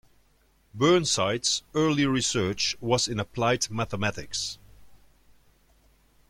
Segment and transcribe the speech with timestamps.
[0.73, 4.57] Burnside's early research was in applied mathematics.